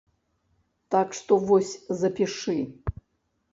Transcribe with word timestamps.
Так 0.95 1.07
што, 1.19 1.37
вось 1.51 1.73
запішы. 2.01 2.59